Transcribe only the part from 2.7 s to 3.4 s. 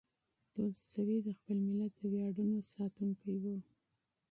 ساتونکی